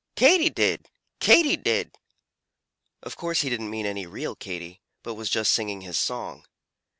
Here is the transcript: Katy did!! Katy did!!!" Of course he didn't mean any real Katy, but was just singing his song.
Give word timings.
Katy 0.15 0.49
did!! 0.49 0.89
Katy 1.19 1.55
did!!!" 1.57 1.95
Of 3.03 3.15
course 3.15 3.41
he 3.41 3.51
didn't 3.51 3.69
mean 3.69 3.85
any 3.85 4.07
real 4.07 4.35
Katy, 4.35 4.81
but 5.03 5.13
was 5.13 5.29
just 5.29 5.51
singing 5.51 5.81
his 5.81 5.99
song. 5.99 6.43